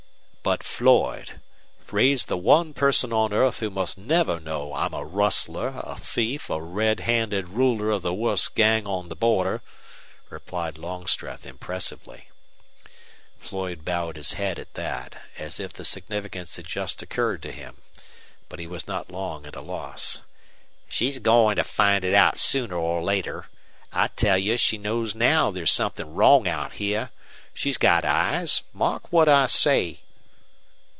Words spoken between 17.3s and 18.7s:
to him. But he